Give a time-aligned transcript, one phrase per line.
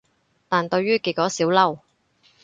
[0.49, 1.77] 但對於結果少嬲